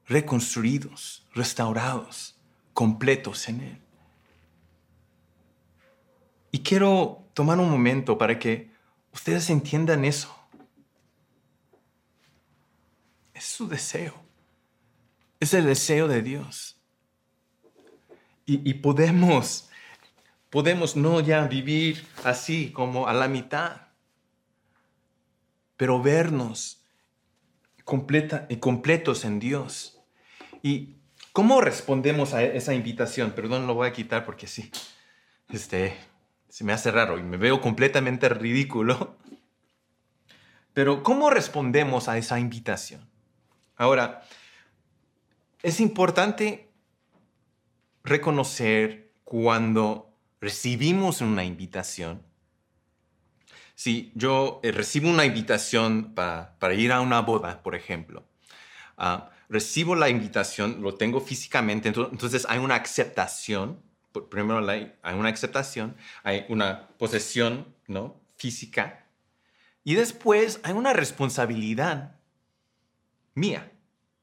reconstruidos, 0.06 1.26
restaurados, 1.34 2.36
completos 2.72 3.48
en 3.48 3.60
Él. 3.60 3.80
Y 6.50 6.60
quiero 6.60 7.23
tomar 7.34 7.58
un 7.58 7.70
momento 7.70 8.16
para 8.16 8.38
que 8.38 8.70
ustedes 9.12 9.50
entiendan 9.50 10.04
eso. 10.04 10.34
Es 13.34 13.44
su 13.44 13.68
deseo. 13.68 14.14
Es 15.40 15.52
el 15.52 15.66
deseo 15.66 16.08
de 16.08 16.22
Dios. 16.22 16.80
Y, 18.46 18.74
podemos, 18.74 19.70
podemos 20.50 20.96
no 20.96 21.20
ya 21.20 21.46
vivir 21.46 22.06
así 22.24 22.70
como 22.72 23.08
a 23.08 23.14
la 23.14 23.26
mitad, 23.26 23.88
pero 25.78 26.02
vernos 26.02 26.82
completa, 27.84 28.46
completos 28.60 29.24
en 29.24 29.40
Dios. 29.40 29.98
¿Y 30.62 30.96
cómo 31.32 31.62
respondemos 31.62 32.34
a 32.34 32.42
esa 32.42 32.74
invitación? 32.74 33.32
Perdón, 33.32 33.66
lo 33.66 33.74
voy 33.74 33.88
a 33.88 33.92
quitar 33.94 34.26
porque 34.26 34.46
sí, 34.46 34.70
este, 35.48 35.96
se 36.54 36.62
me 36.62 36.72
hace 36.72 36.92
raro 36.92 37.18
y 37.18 37.22
me 37.24 37.36
veo 37.36 37.60
completamente 37.60 38.28
ridículo. 38.28 39.16
Pero 40.72 41.02
¿cómo 41.02 41.28
respondemos 41.28 42.08
a 42.08 42.16
esa 42.16 42.38
invitación? 42.38 43.10
Ahora, 43.74 44.22
es 45.64 45.80
importante 45.80 46.70
reconocer 48.04 49.10
cuando 49.24 50.16
recibimos 50.40 51.22
una 51.22 51.42
invitación. 51.42 52.22
Si 53.74 54.12
yo 54.14 54.60
eh, 54.62 54.70
recibo 54.70 55.10
una 55.10 55.24
invitación 55.24 56.14
para, 56.14 56.54
ir 56.72 56.92
a 56.92 57.00
una 57.00 57.18
boda, 57.18 57.64
por 57.64 57.74
ejemplo, 57.74 58.28
ah, 58.96 59.28
recibo 59.48 59.96
la 59.96 60.08
invitación, 60.08 60.82
lo 60.82 60.94
tengo 60.94 61.20
físicamente, 61.20 61.88
entonces 61.88 62.46
hay 62.48 62.60
una 62.60 62.76
aceptación, 62.76 63.82
primero 64.30 64.66
hay 64.68 64.92
una 65.14 65.28
aceptación, 65.28 65.96
hay 66.22 66.46
una 66.48 66.88
posesión 66.98 67.74
¿no? 67.86 68.20
física, 68.36 69.04
y 69.84 69.94
después 69.94 70.60
hay 70.62 70.72
una 70.72 70.94
responsabilidad 70.94 72.16
mía. 73.34 73.70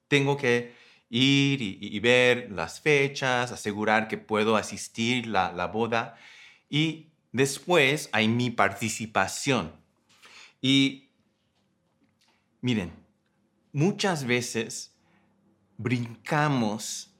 Tengo 0.07 0.35
que 0.35 0.73
ir 1.09 1.61
y, 1.61 1.99
ver 1.99 2.51
las 2.51 2.81
fechas, 2.81 3.51
asegurar 3.51 4.07
que 4.07 4.17
puedo 4.17 4.55
asistir 4.55 5.27
la, 5.27 5.51
la 5.51 5.67
boda 5.67 6.17
y 6.69 7.11
después 7.31 8.09
hay 8.11 8.27
mi 8.27 8.49
participación. 8.49 9.71
Y 10.61 11.09
miren, 12.61 12.91
muchas 13.71 14.25
veces 14.25 14.95
brincamos 15.77 17.10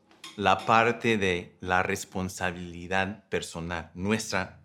la 0.42 0.66
parte 0.66 1.20
de 1.20 1.56
la 1.62 1.84
responsabilidad 1.84 3.24
personal, 3.30 3.92
nuestra 3.94 4.60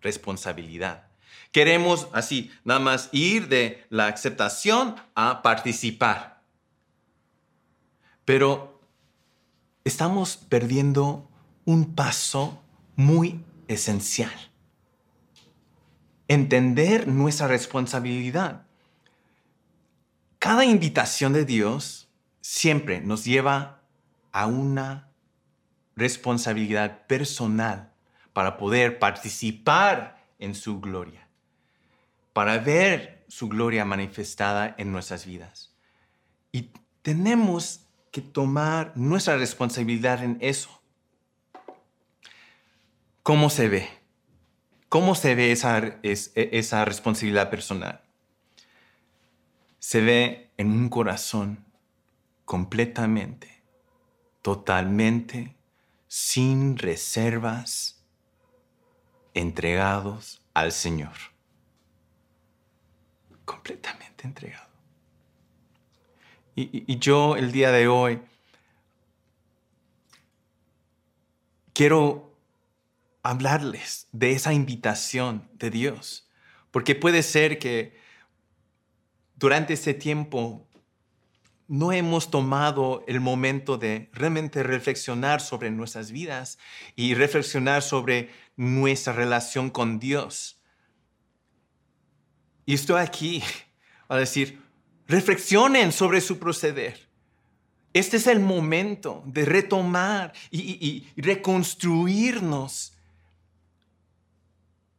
responsabilidad. 0.00 1.08
Queremos 1.52 2.08
así, 2.14 2.50
nada 2.64 2.80
más 2.80 3.10
ir 3.12 3.48
de 3.48 3.84
la 3.90 4.06
aceptación 4.06 4.96
a 5.14 5.42
participar. 5.42 6.40
Pero 8.24 8.80
estamos 9.84 10.38
perdiendo 10.38 11.28
un 11.66 11.94
paso 11.94 12.58
muy 12.96 13.44
esencial. 13.66 14.32
Entender 16.28 17.08
nuestra 17.08 17.46
responsabilidad. 17.46 18.66
Cada 20.38 20.64
invitación 20.64 21.34
de 21.34 21.44
Dios 21.44 22.08
siempre 22.40 23.02
nos 23.02 23.26
lleva 23.26 23.77
a 24.38 24.46
una 24.46 25.08
responsabilidad 25.96 27.08
personal 27.08 27.92
para 28.32 28.56
poder 28.56 29.00
participar 29.00 30.24
en 30.38 30.54
su 30.54 30.80
gloria, 30.80 31.26
para 32.32 32.58
ver 32.58 33.24
su 33.26 33.48
gloria 33.48 33.84
manifestada 33.84 34.76
en 34.78 34.92
nuestras 34.92 35.26
vidas. 35.26 35.74
Y 36.52 36.70
tenemos 37.02 37.80
que 38.12 38.20
tomar 38.20 38.92
nuestra 38.94 39.36
responsabilidad 39.36 40.22
en 40.22 40.38
eso. 40.40 40.70
¿Cómo 43.24 43.50
se 43.50 43.68
ve? 43.68 43.88
¿Cómo 44.88 45.16
se 45.16 45.34
ve 45.34 45.50
esa, 45.50 45.78
e, 45.78 45.98
esa 46.04 46.84
responsabilidad 46.84 47.50
personal? 47.50 48.02
Se 49.80 50.00
ve 50.00 50.52
en 50.58 50.70
un 50.70 50.88
corazón 50.88 51.64
completamente, 52.44 53.57
totalmente, 54.48 55.54
sin 56.06 56.78
reservas, 56.78 58.02
entregados 59.34 60.40
al 60.54 60.72
Señor. 60.72 61.12
Completamente 63.44 64.26
entregados. 64.26 64.70
Y, 66.56 66.98
yo 66.98 67.36
el 67.36 67.52
día 67.52 67.70
de 67.72 67.88
hoy 67.88 68.22
quiero 71.74 72.34
hablarles 73.22 74.08
de 74.12 74.32
esa 74.32 74.54
invitación 74.54 75.46
de 75.58 75.68
Dios, 75.68 76.26
porque 76.70 76.94
puede 76.94 77.22
ser 77.22 77.58
que 77.58 77.98
durante 79.36 79.74
ese 79.74 79.92
tiempo 79.92 80.66
no 81.68 81.92
hemos 81.92 82.30
tomado 82.30 83.04
el 83.06 83.20
momento 83.20 83.78
de 83.78 84.10
realmente 84.12 84.62
reflexionar 84.62 85.40
sobre 85.40 85.70
nuestras 85.70 86.10
vidas 86.10 86.58
y 86.96 87.14
reflexionar 87.14 87.82
sobre 87.82 88.30
nuestra 88.56 89.12
relación 89.12 89.70
con 89.70 90.00
Dios. 90.00 90.60
Y 92.66 92.74
estoy 92.74 93.00
aquí 93.00 93.42
a 94.08 94.16
decir, 94.16 94.60
Reflexionen 95.08 95.90
sobre 95.90 96.20
su 96.20 96.38
proceder. 96.38 97.08
Este 97.94 98.18
es 98.18 98.26
el 98.26 98.40
momento 98.40 99.22
de 99.24 99.46
retomar 99.46 100.34
y, 100.50 101.08
reconstruirnos 101.16 102.92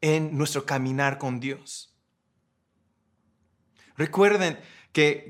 en 0.02 0.36
nuestro 0.36 0.66
caminar 0.66 1.20
con 1.20 1.40
Dios. 1.40 1.96
Recuerden 3.96 4.60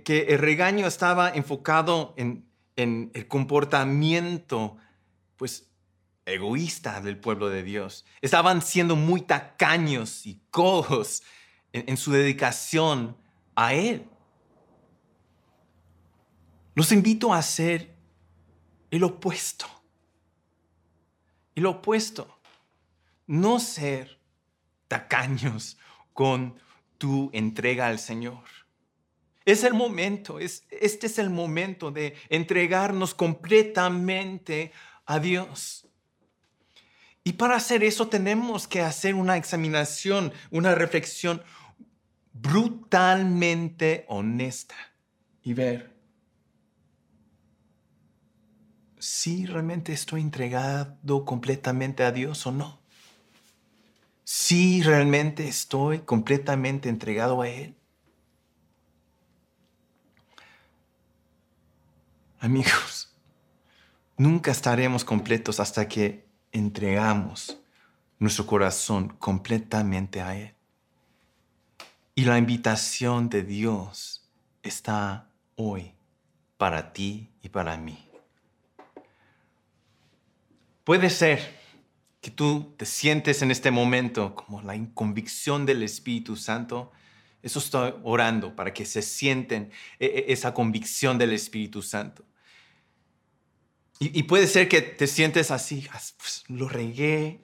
que, 0.03 0.25
el 0.29 0.39
regaño 0.39 0.87
estaba 0.87 1.29
enfocado 1.29 2.13
en, 2.17 2.47
el 2.75 3.27
comportamiento, 3.27 4.77
pues, 5.35 5.69
egoísta 6.25 7.01
del 7.01 7.17
pueblo 7.17 7.49
de 7.49 7.63
Dios. 7.63 8.05
Estaban 8.21 8.61
siendo 8.61 8.95
muy 8.95 9.21
tacaños 9.21 10.25
y 10.25 10.39
cojos 10.49 11.23
en 11.73 11.97
su 11.97 12.11
dedicación 12.11 13.17
a 13.55 13.73
Él. 13.73 14.07
Los 16.73 16.93
invito 16.93 17.33
a 17.33 17.39
hacer 17.39 17.93
el 18.91 19.03
opuesto. 19.03 19.65
El 21.53 21.65
opuesto. 21.65 22.39
No 23.27 23.59
ser 23.59 24.19
tacaños 24.87 25.77
con 26.13 26.55
tu 26.97 27.29
entrega 27.33 27.87
al 27.87 27.99
Señor. 27.99 28.58
Es 29.45 29.63
el 29.63 29.73
momento, 29.73 30.39
es, 30.39 30.65
este 30.69 31.07
es 31.07 31.17
el 31.17 31.29
momento 31.29 31.91
de 31.91 32.15
entregarnos 32.29 33.13
completamente 33.13 34.71
a 35.05 35.19
Dios. 35.19 35.87
Y 37.23 37.33
para 37.33 37.55
hacer 37.55 37.83
eso 37.83 38.07
tenemos 38.07 38.67
que 38.67 38.81
hacer 38.81 39.15
una 39.15 39.37
examinación, 39.37 40.33
una 40.51 40.75
reflexión 40.75 41.41
brutalmente 42.33 44.05
honesta 44.07 44.75
y 45.43 45.53
ver 45.53 45.99
si 48.99 49.45
realmente 49.45 49.93
estoy 49.93 50.21
entregado 50.21 51.25
completamente 51.25 52.03
a 52.03 52.11
Dios 52.11 52.45
o 52.45 52.51
no. 52.51 52.79
Si 54.25 54.83
realmente 54.83 55.47
estoy 55.47 55.99
completamente 55.99 56.89
entregado 56.89 57.41
a 57.41 57.49
Él. 57.49 57.75
Amigos, 62.41 63.13
nunca 64.15 64.51
estaremos 64.51 65.03
completos 65.03 65.59
hasta 65.59 65.89
que 65.89 66.25
entregamos 66.53 67.59
nuestro 68.17 68.45
corazón 68.45 69.09
completamente 69.19 70.21
a 70.21 70.37
Él. 70.37 70.53
Y 72.15 72.23
la 72.23 72.37
invitación 72.37 73.29
de 73.29 73.43
Dios 73.43 74.29
está 74.63 75.29
hoy 75.55 75.93
para 76.57 76.93
ti 76.93 77.29
y 77.41 77.49
para 77.49 77.75
mí. 77.75 77.99
Puede 80.85 81.09
ser 81.09 81.59
que 82.21 82.31
tú 82.31 82.73
te 82.77 82.85
sientes 82.85 83.41
en 83.41 83.51
este 83.51 83.69
momento 83.69 84.33
como 84.33 84.61
la 84.61 84.77
convicción 84.93 85.65
del 85.65 85.83
Espíritu 85.83 86.37
Santo. 86.37 86.93
Eso 87.43 87.59
estoy 87.59 87.93
orando 88.03 88.55
para 88.55 88.73
que 88.73 88.85
se 88.85 89.01
sienten 89.01 89.71
e, 89.99 90.05
e, 90.05 90.33
esa 90.33 90.53
convicción 90.53 91.17
del 91.17 91.33
Espíritu 91.33 91.81
Santo. 91.81 92.28
Y, 94.01 94.23
puede 94.23 94.47
ser 94.47 94.69
que 94.69 94.81
te 94.81 95.07
sientes 95.07 95.51
así, 95.51 95.85
pues, 96.17 96.45
lo 96.47 96.69
regué. 96.69 97.41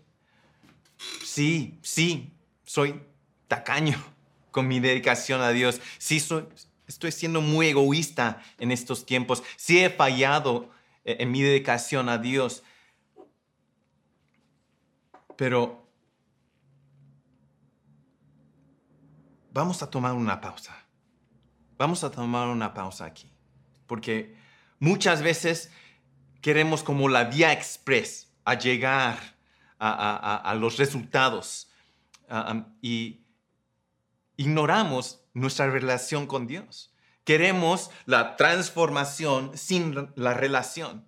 Sí, 1.21 1.79
sí, 1.83 2.33
soy 2.63 3.01
tacaño 3.49 4.01
con 4.51 4.65
mi 4.65 4.79
dedicación 4.79 5.41
a 5.41 5.49
Dios. 5.49 5.81
Sí, 5.97 6.23
estoy 6.87 7.11
siendo 7.11 7.41
muy 7.41 7.67
egoísta 7.67 8.41
en 8.57 8.71
estos 8.71 9.05
tiempos. 9.05 9.43
Sí 9.57 9.83
he 9.83 9.89
fallado 9.89 10.69
eh, 11.03 11.17
en 11.19 11.31
mi 11.31 11.41
dedicación 11.41 12.07
a 12.07 12.19
Dios. 12.19 12.63
Pero 15.35 15.85
vamos 19.51 19.83
a 19.83 19.89
tomar 19.89 20.13
una 20.13 20.39
pausa. 20.39 20.73
Vamos 21.77 22.05
a 22.05 22.11
tomar 22.11 22.47
una 22.47 22.73
pausa 22.73 23.03
aquí. 23.03 23.29
Porque 23.87 24.37
muchas 24.79 25.21
veces 25.21 25.69
queremos 26.45 26.83
como 26.83 27.09
la 27.09 27.23
vía 27.23 27.51
express 27.51 28.31
a 28.43 28.53
llegar 28.53 29.17
a, 29.79 30.55
los 30.59 30.77
resultados 30.77 31.71
y 32.83 33.21
ignoramos 34.37 35.21
nuestra 35.33 35.71
relación 35.71 36.27
con 36.27 36.45
Dios. 36.45 36.93
Queremos 37.23 37.89
la 38.05 38.35
transformación 38.35 39.57
sin 39.57 39.95
la 40.13 40.35
relación. 40.35 41.07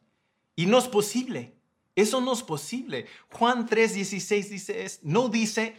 Y 0.56 0.66
no 0.66 0.80
es 0.80 0.88
posible. 0.88 1.54
Eso 1.96 2.20
no 2.20 2.34
es 2.34 2.42
posible. 2.42 3.06
Juan 3.32 3.68
3:16 3.68 4.50
dice, 4.50 5.00
no 5.04 5.30
dice, 5.30 5.78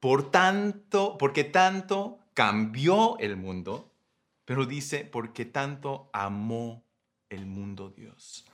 por 0.00 0.30
tanto, 0.30 1.16
porque 1.16 1.44
tanto 1.44 2.18
cambió 2.34 3.18
el 3.20 3.38
mundo, 3.38 3.90
pero 4.44 4.66
dice, 4.66 5.06
porque 5.06 5.46
tanto 5.46 6.10
amó 6.12 6.84
el 7.30 7.46
mundo 7.46 7.88
Dios. 7.88 8.44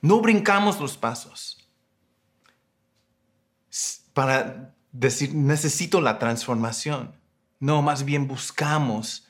No 0.00 0.20
brincamos 0.20 0.80
los 0.80 0.96
pasos 0.96 1.58
para 4.12 4.74
decir, 4.92 5.34
necesito 5.34 6.00
la 6.00 6.18
transformación. 6.18 7.14
No, 7.60 7.82
más 7.82 8.04
bien 8.04 8.26
buscamos 8.26 9.28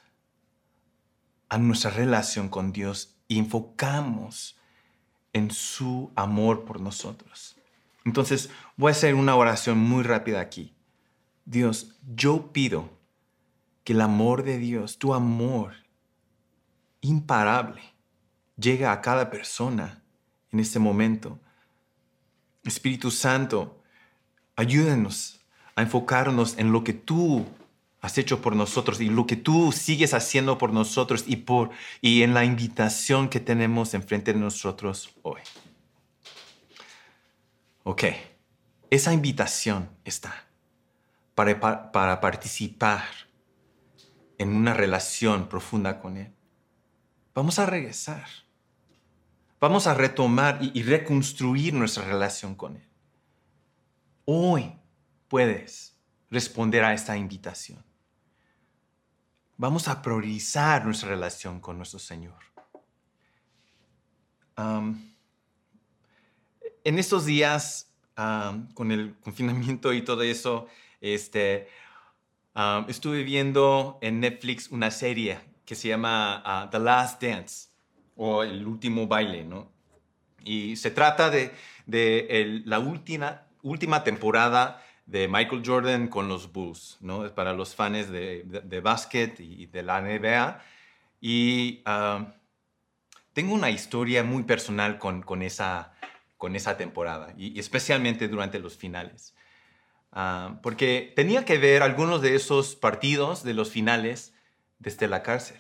a 1.48 1.58
nuestra 1.58 1.90
relación 1.90 2.48
con 2.48 2.72
Dios 2.72 3.16
y 3.26 3.38
enfocamos 3.38 4.58
en 5.32 5.50
su 5.50 6.10
amor 6.14 6.64
por 6.64 6.80
nosotros. 6.80 7.56
Entonces, 8.04 8.50
voy 8.76 8.88
a 8.88 8.92
hacer 8.92 9.14
una 9.14 9.36
oración 9.36 9.78
muy 9.78 10.02
rápida 10.02 10.40
aquí. 10.40 10.74
Dios, 11.44 11.98
yo 12.14 12.52
pido 12.52 12.90
que 13.84 13.92
el 13.92 14.00
amor 14.00 14.42
de 14.42 14.58
Dios, 14.58 14.98
tu 14.98 15.14
amor 15.14 15.74
imparable, 17.00 17.82
llegue 18.56 18.86
a 18.86 19.00
cada 19.00 19.30
persona 19.30 20.02
en 20.52 20.60
este 20.60 20.78
momento. 20.78 21.38
Espíritu 22.64 23.10
Santo, 23.10 23.82
ayúdenos 24.56 25.40
a 25.76 25.82
enfocarnos 25.82 26.58
en 26.58 26.72
lo 26.72 26.84
que 26.84 26.92
tú 26.92 27.46
has 28.00 28.16
hecho 28.18 28.40
por 28.40 28.54
nosotros 28.54 29.00
y 29.00 29.08
lo 29.08 29.26
que 29.26 29.36
tú 29.36 29.72
sigues 29.72 30.14
haciendo 30.14 30.58
por 30.58 30.72
nosotros 30.72 31.24
y, 31.26 31.36
por, 31.36 31.70
y 32.00 32.22
en 32.22 32.34
la 32.34 32.44
invitación 32.44 33.28
que 33.28 33.40
tenemos 33.40 33.94
enfrente 33.94 34.32
de 34.32 34.38
nosotros 34.38 35.14
hoy. 35.22 35.40
Ok, 37.82 38.04
esa 38.90 39.12
invitación 39.12 39.88
está 40.04 40.44
para, 41.34 41.90
para 41.92 42.20
participar 42.20 43.04
en 44.38 44.54
una 44.54 44.74
relación 44.74 45.48
profunda 45.48 46.00
con 46.00 46.16
Él. 46.16 46.32
Vamos 47.34 47.58
a 47.58 47.66
regresar 47.66 48.26
vamos 49.60 49.86
a 49.86 49.94
retomar 49.94 50.58
y, 50.60 50.82
reconstruir 50.82 51.74
nuestra 51.74 52.04
relación 52.04 52.54
con 52.54 52.76
Él. 52.76 52.88
Hoy 54.24 54.72
puedes 55.28 55.96
responder 56.30 56.84
a 56.84 56.94
esta 56.94 57.16
invitación. 57.16 57.84
Vamos 59.56 59.88
a 59.88 60.02
priorizar 60.02 60.84
nuestra 60.84 61.08
relación 61.08 61.60
con 61.60 61.76
nuestro 61.76 61.98
Señor. 61.98 62.38
en 66.84 66.98
estos 66.98 67.26
días, 67.26 67.94
con 68.74 68.90
el 68.90 69.14
confinamiento 69.20 69.92
y 69.92 70.02
todo 70.02 70.22
eso, 70.22 70.66
este, 71.00 71.68
estuve 72.88 73.22
viendo 73.22 73.98
en 74.00 74.20
Netflix 74.20 74.68
una 74.70 74.90
serie 74.90 75.38
que 75.64 75.74
se 75.74 75.88
llama 75.88 76.42
ah, 76.44 76.68
The 76.70 76.78
Last 76.78 77.22
Dance 77.22 77.67
o 78.18 78.42
el 78.42 78.66
último 78.66 79.06
baile, 79.06 79.44
¿no? 79.44 79.70
Y 80.44 80.76
se 80.76 80.90
trata 80.90 81.30
de, 81.30 81.52
de 81.86 82.62
la 82.66 82.78
última, 82.80 83.46
última 83.62 84.04
temporada 84.04 84.84
de 85.06 85.26
Michael 85.26 85.62
Jordan 85.64 86.08
con 86.08 86.28
los 86.28 86.52
Bulls, 86.52 86.98
¿no? 87.00 87.32
Para 87.34 87.54
los 87.54 87.74
fans 87.74 88.10
de, 88.10 88.42
de, 88.44 88.80
básquet 88.80 89.40
y 89.40 89.66
de 89.66 89.82
la 89.82 90.02
NBA. 90.02 90.62
Y 91.20 91.80
ah, 91.86 92.34
tengo 93.32 93.54
una 93.54 93.70
historia 93.70 94.24
muy 94.24 94.42
personal 94.42 94.98
con, 94.98 95.22
con, 95.22 95.42
esa, 95.42 95.92
con 96.36 96.56
esa 96.56 96.76
temporada, 96.76 97.32
y, 97.38 97.58
especialmente 97.58 98.28
durante 98.28 98.58
los 98.58 98.76
finales. 98.76 99.34
Ah, 100.12 100.58
porque 100.62 101.12
tenía 101.14 101.44
que 101.44 101.56
ver 101.56 101.82
algunos 101.82 102.20
de 102.20 102.34
esos 102.34 102.74
partidos 102.74 103.44
de 103.44 103.54
los 103.54 103.70
finales 103.70 104.34
desde 104.78 105.06
la 105.06 105.22
cárcel. 105.22 105.58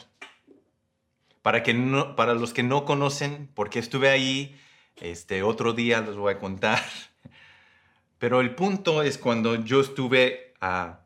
Para, 1.48 1.62
que 1.62 1.72
no, 1.72 2.14
para 2.14 2.34
los 2.34 2.52
que 2.52 2.62
no 2.62 2.84
conocen, 2.84 3.48
porque 3.54 3.78
estuve 3.78 4.10
ahí, 4.10 4.54
este, 4.96 5.42
otro 5.42 5.72
día 5.72 6.02
les 6.02 6.14
voy 6.14 6.34
a 6.34 6.38
contar. 6.38 6.78
Pero 8.18 8.42
el 8.42 8.54
punto 8.54 9.02
es 9.02 9.16
cuando 9.16 9.54
yo 9.64 9.80
estuve, 9.80 10.52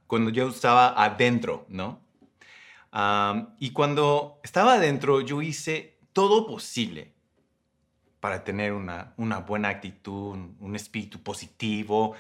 cuando 0.09 0.31
yo 0.31 0.49
estaba 0.49 1.01
adentro, 1.01 1.65
¿no? 1.69 2.01
y 3.61 3.71
cuando 3.71 4.41
estaba 4.43 4.75
adentro, 4.75 5.21
yo 5.21 5.43
hice 5.43 5.97
todo 6.13 6.49
posible 6.49 7.13
para 8.19 8.43
tener 8.43 8.73
una 8.73 9.39
buena 9.47 9.69
actitud, 9.69 10.37
un 10.59 10.75
espíritu 10.75 11.23
positivo, 11.23 12.17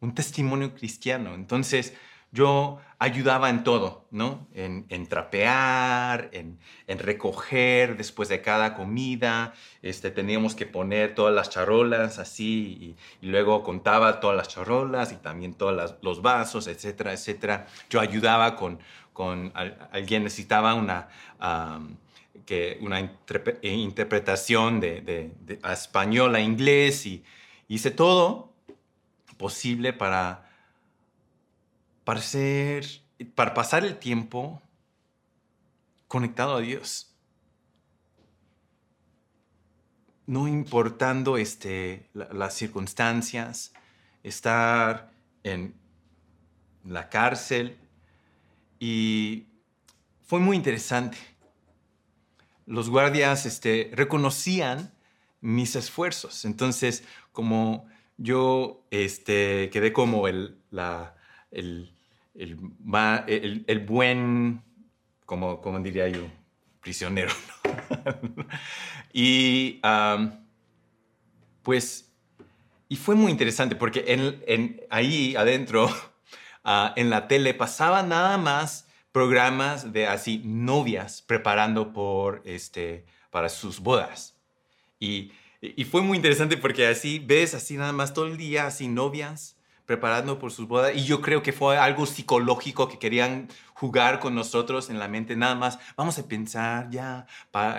un 0.00 0.14
testimonio 0.14 0.74
cristiano. 0.74 1.34
Entonces, 1.34 1.94
yo 2.32 2.78
ayudaba 2.98 3.50
en 3.50 3.62
todo, 3.62 4.06
¿no? 4.10 4.46
En, 4.54 5.06
trapear, 5.06 6.30
en, 6.32 6.58
recoger 6.98 7.96
después 7.96 8.28
de 8.28 8.40
cada 8.40 8.74
comida. 8.74 9.54
Este, 9.82 10.10
teníamos 10.10 10.54
que 10.54 10.66
poner 10.66 11.14
todas 11.14 11.34
las 11.34 11.50
charolas 11.50 12.18
así 12.18 12.96
y, 13.20 13.26
luego 13.26 13.62
contaba 13.62 14.20
todas 14.20 14.36
las 14.36 14.48
charolas 14.48 15.12
y 15.12 15.16
también 15.16 15.54
todos 15.54 15.96
los 16.02 16.22
vasos, 16.22 16.66
etcétera, 16.66 17.12
etcétera. 17.12 17.66
Yo 17.90 18.00
ayudaba 18.00 18.56
con, 18.56 18.78
con 19.12 19.52
alguien 19.92 20.24
necesitaba 20.24 20.74
una, 20.74 21.08
que 22.44 22.78
una 22.80 23.00
interpretación 23.62 24.80
de, 24.80 25.00
de 25.02 25.58
español 25.70 26.34
a 26.34 26.40
inglés 26.40 27.06
y 27.06 27.24
hice 27.68 27.90
todo 27.90 28.52
posible 29.36 29.92
para 29.92 30.45
para 32.06 32.22
ser, 32.22 32.86
para 33.34 33.52
pasar 33.52 33.84
el 33.84 33.98
tiempo 33.98 34.62
conectado 36.08 36.56
a 36.56 36.60
Dios. 36.60 37.12
no 40.26 40.48
importando 40.48 41.36
este, 41.36 42.08
la- 42.12 42.28
las 42.32 42.54
circunstancias, 42.54 43.72
estar 44.22 45.12
en 45.44 45.74
la 46.84 47.08
cárcel 47.08 47.78
y 48.80 49.46
fue 50.26 50.40
muy 50.40 50.56
interesante. 50.56 51.16
Los 52.66 52.90
guardias 52.90 53.46
este, 53.46 53.90
reconocían 53.94 54.92
mis 55.40 55.76
esfuerzos, 55.76 56.44
entonces 56.44 57.04
como 57.30 57.86
yo 58.16 58.84
este, 58.90 59.70
quedé 59.70 59.92
como 59.92 60.26
el, 60.26 60.60
la, 60.70 61.14
el, 61.52 61.95
el, 62.38 63.64
el- 63.66 63.80
buen, 63.80 64.62
como, 65.24 65.60
como 65.60 65.78
diría 65.80 66.08
yo, 66.08 66.20
prisionero. 66.80 67.32
y 69.12 69.80
pues, 71.62 72.12
y 72.88 72.96
fue 72.96 73.14
muy 73.14 73.30
interesante 73.32 73.76
porque 73.76 74.04
en, 74.08 74.42
en- 74.46 74.80
ahí 74.90 75.34
adentro, 75.36 75.88
ah, 76.64 76.92
en 76.96 77.10
la 77.10 77.28
tele, 77.28 77.54
pasaban 77.54 78.08
nada 78.08 78.38
más 78.38 78.88
programas 79.12 79.92
de 79.92 80.06
así 80.06 80.42
novias 80.44 81.22
preparando 81.22 81.92
por, 81.92 82.42
este, 82.44 83.06
para 83.30 83.48
sus 83.48 83.80
bodas. 83.80 84.36
Y, 85.00 85.32
y 85.60 85.84
fue 85.84 86.02
muy 86.02 86.16
interesante 86.16 86.56
porque 86.56 86.86
así 86.86 87.18
ves 87.18 87.54
así 87.54 87.76
nada 87.76 87.92
más 87.92 88.12
todo 88.12 88.26
el 88.26 88.36
día, 88.36 88.66
así 88.66 88.88
novias 88.88 89.55
preparando 89.86 90.38
por 90.38 90.52
sus 90.52 90.68
bodas. 90.68 90.94
Y 90.94 91.04
yo 91.04 91.22
creo 91.22 91.42
que 91.42 91.52
fue 91.52 91.78
algo 91.78 92.04
psicológico 92.06 92.88
que 92.88 92.98
querían 92.98 93.48
jugar 93.72 94.18
con 94.18 94.34
nosotros 94.34 94.90
en 94.90 94.98
la 94.98 95.08
mente. 95.08 95.36
Nada 95.36 95.54
más, 95.54 95.78
vamos 95.96 96.18
a 96.18 96.26
pensar 96.26 96.90
ya 96.90 97.26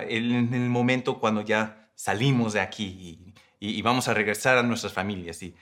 en 0.08 0.54
el 0.54 0.70
momento 0.70 1.20
cuando 1.20 1.42
ya 1.42 1.90
salimos 1.96 2.54
de 2.54 2.62
aquí 2.62 3.34
y, 3.60 3.82
vamos 3.82 4.08
a 4.08 4.14
regresar 4.14 4.58
a 4.58 4.64
nuestras 4.64 4.94
familias. 4.94 5.44
Y, 5.44 5.56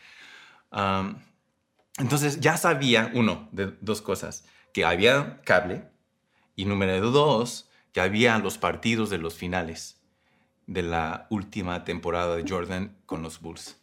entonces 1.98 2.40
ya 2.40 2.58
sabía, 2.58 3.12
uno, 3.14 3.50
de 3.52 3.74
dos 3.82 4.02
cosas, 4.02 4.46
que 4.74 4.86
había 4.86 5.42
cable 5.44 5.84
y 6.56 6.66
número 6.66 7.12
dos, 7.12 7.70
que 7.92 8.02
había 8.02 8.38
los 8.40 8.58
partidos 8.58 9.10
de 9.10 9.18
los 9.18 9.36
finales 9.36 10.02
de 10.68 10.82
la 10.82 11.28
última 11.30 11.84
temporada 11.84 12.36
de 12.36 12.44
Jordan 12.48 12.98
con 13.06 13.22
los 13.22 13.40
Bulls. 13.40 13.78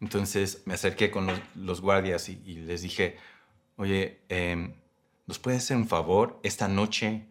Entonces 0.00 0.62
me 0.64 0.74
acerqué 0.74 1.10
con 1.10 1.28
los, 1.54 1.80
guardias 1.80 2.28
y, 2.28 2.36
les 2.36 2.82
dije, 2.82 3.18
oye, 3.76 4.20
em, 4.28 4.74
¿nos 5.26 5.38
puedes 5.38 5.62
hacer 5.62 5.76
un 5.76 5.86
favor? 5.86 6.40
Esta 6.42 6.68
noche 6.68 7.26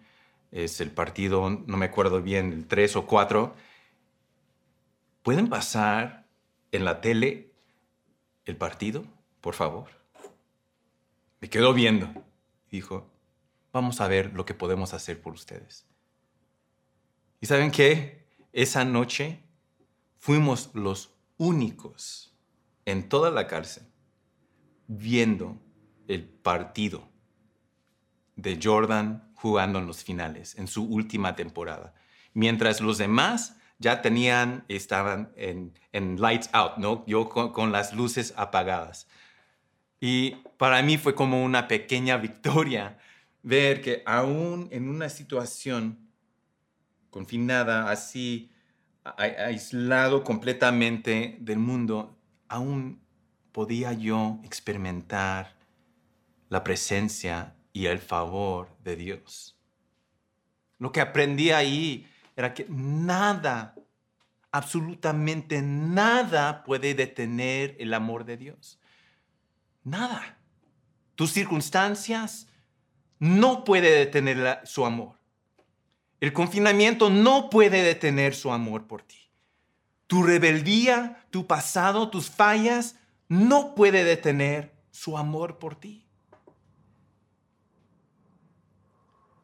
es 0.52 0.80
el 0.80 0.92
partido, 0.92 1.50
no 1.50 1.78
me 1.78 1.86
acuerdo 1.86 2.22
bien, 2.22 2.54
el 2.54 2.68
3 2.68 2.96
o 2.98 3.08
4. 3.08 3.56
¿Pueden 5.24 5.50
pasar 5.50 6.28
en 6.72 6.86
la 6.86 7.02
tele 7.02 7.52
el 8.46 8.56
partido, 8.56 9.04
por 9.42 9.56
favor? 9.56 9.90
Me 11.42 11.50
quedó 11.50 11.74
viendo. 11.74 12.08
Dijo, 12.70 13.10
vamos 13.74 14.00
a 14.00 14.08
ver 14.08 14.34
lo 14.34 14.46
que 14.46 14.54
podemos 14.54 14.94
hacer 14.94 15.20
por 15.20 15.34
ustedes. 15.34 15.86
¿Y 17.42 17.48
saben 17.48 17.72
qué? 17.72 18.28
Esa 18.54 18.86
noche 18.86 19.40
fuimos 20.18 20.70
los 20.74 21.16
únicos 21.38 22.30
en 22.92 23.10
toda 23.10 23.32
la 23.32 23.48
cárcel 23.48 23.84
viendo 24.88 25.58
el 26.08 26.24
partido 26.24 27.08
de 28.36 28.60
Jordan 28.62 29.32
jugando 29.36 29.80
en 29.80 29.88
los 29.88 30.04
finales, 30.04 30.58
en 30.58 30.68
su 30.68 30.84
última 30.84 31.36
temporada. 31.36 31.94
Mientras 32.34 32.82
los 32.82 32.98
demás 32.98 33.58
ya 33.78 34.02
tenían, 34.02 34.66
estaban 34.68 35.32
en, 35.36 35.74
lights 36.20 36.50
out, 36.52 36.78
¿no? 36.78 37.06
Yo 37.08 37.30
con, 37.30 37.72
las 37.72 37.94
luces 37.94 38.34
apagadas. 38.36 39.08
Y 40.02 40.32
para 40.58 40.82
mí 40.82 40.98
fue 40.98 41.16
como 41.16 41.44
una 41.44 41.68
pequeña 41.68 42.18
victoria 42.18 42.98
ver 43.44 43.82
que 43.82 44.04
aún 44.06 44.68
en 44.72 44.90
una 44.90 45.10
situación 45.10 46.10
confinada, 47.10 47.90
así, 47.90 48.52
aislado 49.04 50.24
completamente 50.24 51.38
del 51.40 51.60
mundo, 51.60 52.19
aún 52.50 53.02
podía 53.52 53.94
yo 53.94 54.40
experimentar 54.44 55.56
la 56.50 56.64
presencia 56.64 57.56
y 57.72 57.86
el 57.86 58.00
favor 58.00 58.70
de 58.84 58.96
Dios. 58.96 59.58
Lo 60.80 60.92
que 60.92 61.02
aprendí 61.02 61.52
ahí 61.52 62.08
era 62.36 62.54
que 62.54 62.66
nada, 62.70 63.76
absolutamente 64.52 65.62
nada 65.62 66.64
puede 66.64 66.94
detener 66.94 67.76
el 67.80 67.94
amor 67.94 68.26
de 68.26 68.38
Dios. 68.38 68.80
Nada. 69.84 70.38
Tus 71.16 71.32
circunstancias 71.32 72.48
no 73.20 73.64
puede 73.64 73.92
detener 73.92 74.62
su 74.64 74.86
amor. 74.86 75.20
El 76.22 76.34
confinamiento 76.34 77.10
no 77.10 77.50
puede 77.50 77.84
detener 77.84 78.34
su 78.36 78.52
amor 78.52 78.88
por 78.88 79.04
ti. 79.04 79.30
Tu 80.08 80.24
rebeldía, 80.24 81.19
tu 81.30 81.48
pasado, 81.48 82.10
tus 82.10 82.30
fallas, 82.30 82.96
no 83.28 83.76
puede 83.76 84.04
detener 84.04 84.74
su 84.92 85.18
amor 85.18 85.60
por 85.60 85.76
ti. 85.76 86.06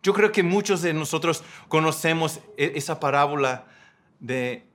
Yo 0.02 0.14
creo 0.14 0.32
que 0.32 0.44
muchos 0.44 0.82
de 0.82 0.94
nosotros 0.94 1.44
conocemos 1.68 2.40
e- 2.58 2.74
esa 2.76 3.00
parábola 3.00 3.66
de 4.20 4.68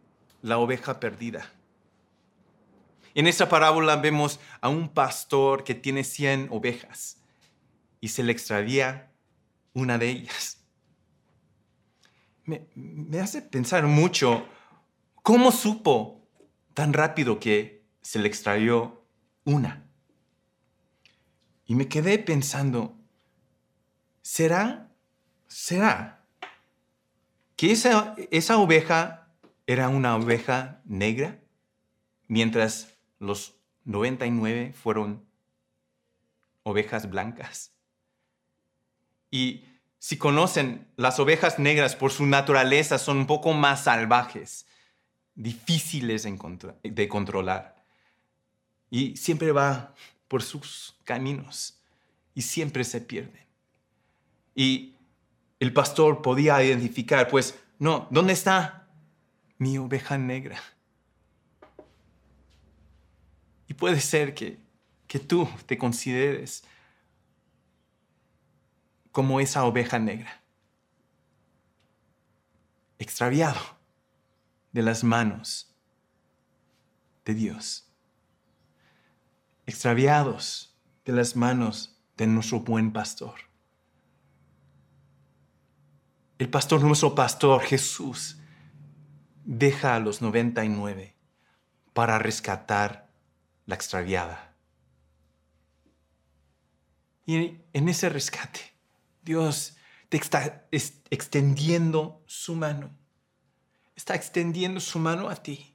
la 0.42 0.58
oveja 0.58 0.98
perdida. 0.98 1.52
En 3.14 3.26
esa 3.26 3.48
parábola 3.48 3.96
vemos 3.96 4.40
a 4.60 4.68
un 4.68 4.88
pastor 4.88 5.64
que 5.64 5.74
tiene 5.74 6.04
100 6.04 6.48
ovejas 6.50 7.18
y 8.00 8.08
se 8.08 8.22
le 8.22 8.32
extravía 8.32 9.12
una 9.72 9.98
de 9.98 10.08
ellas. 10.08 10.64
Me, 12.44 12.66
me 12.74 13.20
hace 13.20 13.42
pensar 13.42 13.86
mucho 13.86 14.46
cómo 15.22 15.52
supo 15.52 16.19
tan 16.74 16.92
rápido 16.92 17.40
que 17.40 17.84
se 18.02 18.18
le 18.18 18.28
extravió 18.28 19.04
una. 19.44 19.86
Y 21.66 21.74
me 21.74 21.88
quedé 21.88 22.18
pensando, 22.18 22.96
¿será, 24.22 24.90
será 25.46 26.24
que 27.56 27.72
esa, 27.72 28.16
esa 28.30 28.58
oveja 28.58 29.28
era 29.66 29.88
una 29.88 30.16
oveja 30.16 30.80
negra 30.84 31.38
mientras 32.26 32.94
los 33.18 33.54
99 33.84 34.72
fueron 34.72 35.24
ovejas 36.64 37.08
blancas? 37.08 37.72
Y 39.30 39.64
si 40.00 40.16
conocen, 40.16 40.88
las 40.96 41.20
ovejas 41.20 41.58
negras 41.58 41.94
por 41.94 42.10
su 42.10 42.26
naturaleza 42.26 42.98
son 42.98 43.18
un 43.18 43.26
poco 43.26 43.52
más 43.52 43.84
salvajes, 43.84 44.66
difíciles 45.34 46.24
de, 46.82 47.08
controlar. 47.08 47.76
Y 48.90 49.16
siempre 49.16 49.52
va 49.52 49.94
por 50.28 50.42
sus 50.42 50.96
caminos 51.04 51.80
y 52.34 52.42
siempre 52.42 52.84
se 52.84 53.00
pierden. 53.00 53.46
Y 54.54 54.96
el 55.58 55.72
pastor 55.72 56.22
podía 56.22 56.62
identificar, 56.62 57.28
pues, 57.28 57.58
no, 57.78 58.06
¿dónde 58.10 58.32
está 58.32 58.88
mi 59.58 59.78
oveja 59.78 60.18
negra? 60.18 60.60
Y 63.66 63.74
puede 63.74 64.00
ser 64.00 64.34
que, 64.34 64.58
que 65.06 65.18
tú 65.18 65.48
te 65.66 65.78
consideres 65.78 66.64
como 69.12 69.40
esa 69.40 69.64
oveja 69.64 69.98
negra, 69.98 70.42
extraviado 72.98 73.79
de 74.72 74.82
las 74.82 75.04
manos 75.04 75.74
de 77.24 77.34
Dios, 77.34 77.86
extraviados 79.66 80.74
de 81.04 81.12
las 81.12 81.36
manos 81.36 81.96
de 82.16 82.26
nuestro 82.26 82.60
buen 82.60 82.92
pastor. 82.92 83.34
El 86.38 86.48
pastor, 86.48 86.82
nuestro 86.82 87.14
pastor 87.14 87.60
Jesús, 87.62 88.38
deja 89.44 89.94
a 89.96 90.00
los 90.00 90.22
99 90.22 91.14
para 91.92 92.18
rescatar 92.18 93.10
la 93.66 93.74
extraviada. 93.74 94.54
Y 97.26 97.58
en 97.72 97.88
ese 97.88 98.08
rescate, 98.08 98.60
Dios 99.22 99.76
te 100.08 100.16
está 100.16 100.66
es- 100.70 101.02
extendiendo 101.10 102.22
su 102.26 102.56
mano. 102.56 102.90
Está 104.00 104.14
extendiendo 104.14 104.80
su 104.80 104.98
mano 104.98 105.28
a 105.28 105.36
ti, 105.36 105.74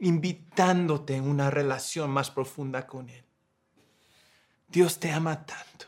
invitándote 0.00 1.16
a 1.16 1.22
una 1.22 1.48
relación 1.48 2.10
más 2.10 2.30
profunda 2.30 2.86
con 2.86 3.08
Él. 3.08 3.24
Dios 4.68 5.00
te 5.00 5.10
ama 5.10 5.46
tanto. 5.46 5.86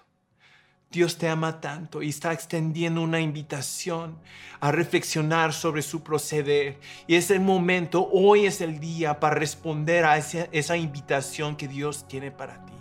Dios 0.90 1.18
te 1.18 1.28
ama 1.28 1.60
tanto 1.60 2.00
y 2.00 2.08
está 2.08 2.32
extendiendo 2.32 3.02
una 3.02 3.20
invitación 3.20 4.18
a 4.58 4.72
reflexionar 4.72 5.52
sobre 5.52 5.82
su 5.82 6.02
proceder. 6.02 6.80
Y 7.06 7.16
es 7.16 7.30
el 7.30 7.40
momento, 7.40 8.08
hoy 8.10 8.46
es 8.46 8.62
el 8.62 8.80
día 8.80 9.20
para 9.20 9.34
responder 9.34 10.06
a 10.06 10.16
esa, 10.16 10.76
invitación 10.78 11.56
que 11.56 11.68
Dios 11.68 12.08
tiene 12.08 12.30
para 12.30 12.64
ti. 12.64 12.72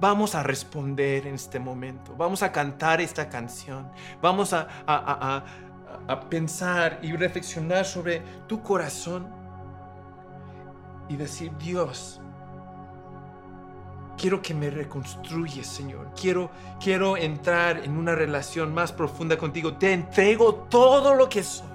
Vamos 0.00 0.34
a 0.34 0.42
responder 0.42 1.28
en 1.28 1.36
este 1.36 1.60
momento. 1.60 2.16
Vamos 2.16 2.42
a 2.42 2.50
cantar 2.50 3.00
esta 3.00 3.28
canción. 3.28 3.88
Vamos 4.20 4.52
a, 4.52 5.44
a 6.06 6.20
pensar 6.20 6.98
y 7.02 7.12
reflexionar 7.12 7.84
sobre 7.84 8.20
tu 8.46 8.62
corazón 8.62 9.26
y 11.08 11.16
decir, 11.16 11.52
Dios, 11.58 12.20
quiero 14.16 14.40
que 14.40 14.54
me 14.54 14.70
reconstruyes, 14.70 15.66
Señor. 15.66 16.10
Quiero, 16.18 16.50
quiero 16.80 17.16
entrar 17.16 17.78
en 17.84 17.96
una 17.96 18.14
relación 18.14 18.72
más 18.72 18.92
profunda 18.92 19.36
contigo. 19.36 19.74
Te 19.74 19.92
entrego 19.92 20.54
todo 20.54 21.14
lo 21.14 21.28
que 21.28 21.42
soy. 21.42 21.66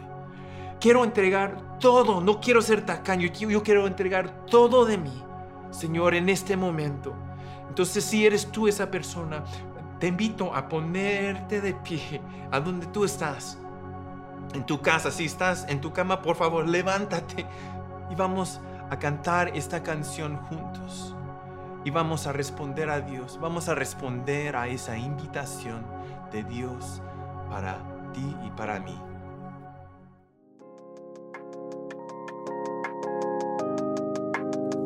Quiero 0.80 1.03
entregar 1.03 1.80
todo. 1.80 2.21
No 2.21 2.39
quiero 2.39 2.62
ser 2.62 2.86
tacaño. 2.86 3.27
Yo 3.32 3.63
quiero 3.63 3.88
entregar 3.88 4.45
todo 4.45 4.86
de 4.86 4.97
mí, 4.97 5.23
Señor, 5.71 6.15
en 6.15 6.30
este 6.30 6.56
momento. 6.56 7.13
Entonces, 7.67 8.03
si 8.03 8.25
eres 8.25 8.51
tú 8.51 8.67
esa 8.67 8.89
persona, 8.89 9.43
te 9.99 10.08
invito 10.08 10.53
a 10.53 10.67
ponerte 10.67 11.62
de 11.62 11.73
pie 11.73 12.21
a 12.51 12.60
donde 12.60 12.88
tú 12.88 13.03
estás. 13.03 13.58
En 14.53 14.65
tu 14.65 14.81
casa, 14.81 15.12
si 15.12 15.25
estás 15.25 15.65
en 15.69 15.81
tu 15.81 15.93
cama, 15.93 16.21
por 16.21 16.36
favor, 16.36 16.67
levántate 16.67 17.45
y 18.10 18.15
vamos 18.15 18.60
a 18.89 18.97
cantar 18.97 19.49
esta 19.49 19.83
canción 19.83 20.38
juntos 20.38 21.15
y 21.83 21.89
vamos 21.89 22.27
a 22.27 22.33
responder 22.33 22.89
a 22.89 23.01
Dios, 23.01 23.39
vamos 23.41 23.69
a 23.69 23.75
responder 23.75 24.55
a 24.55 24.67
esa 24.67 24.97
invitación 24.97 25.86
de 26.31 26.43
Dios 26.43 27.01
para 27.49 27.77
ti 28.13 28.36
y 28.45 28.49
para 28.51 28.79
mí. 28.79 28.97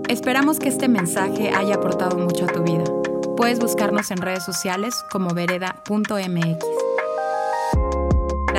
Esperamos 0.07 0.59
que 0.59 0.67
este 0.67 0.89
mensaje 0.89 1.51
haya 1.51 1.75
aportado 1.75 2.17
mucho 2.17 2.43
a 2.43 2.47
tu 2.49 2.63
vida. 2.63 2.83
Puedes 3.37 3.59
buscarnos 3.59 4.11
en 4.11 4.17
redes 4.17 4.43
sociales 4.43 4.93
como 5.09 5.33
vereda.mx. 5.33 6.80